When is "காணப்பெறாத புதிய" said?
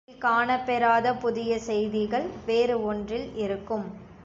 0.21-1.59